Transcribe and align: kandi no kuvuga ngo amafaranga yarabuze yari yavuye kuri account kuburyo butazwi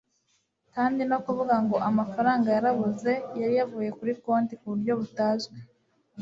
kandi 0.75 1.01
no 1.09 1.17
kuvuga 1.25 1.55
ngo 1.63 1.75
amafaranga 1.89 2.47
yarabuze 2.55 3.11
yari 3.39 3.53
yavuye 3.59 3.89
kuri 3.97 4.11
account 4.17 4.49
kuburyo 4.59 4.93
butazwi 4.99 5.57